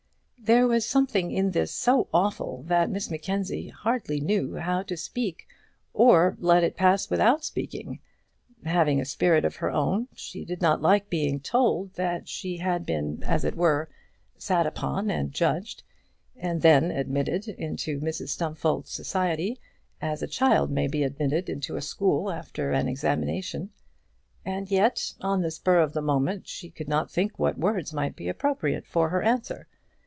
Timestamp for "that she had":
11.93-12.87